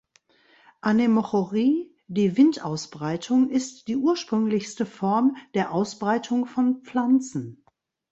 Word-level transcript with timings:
Anemochorie, 0.81 1.93
die 2.07 2.35
Windausbreitung 2.35 3.51
ist 3.51 3.87
die 3.87 3.97
ursprünglichste 3.97 4.87
Form 4.87 5.37
der 5.53 5.71
Ausbreitung 5.71 6.47
von 6.47 6.81
Pflanzen. 6.81 7.63